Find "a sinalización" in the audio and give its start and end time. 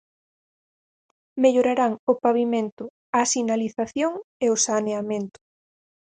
3.19-4.11